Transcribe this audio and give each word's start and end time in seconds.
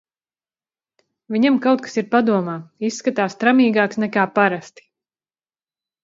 Viņam 1.33 1.57
kaut 1.65 1.83
kas 1.87 1.99
ir 2.01 2.07
padomā, 2.15 2.55
izskatās 2.89 3.35
tramīgāks 3.43 3.99
nekā 4.05 4.23
parasti. 4.39 4.87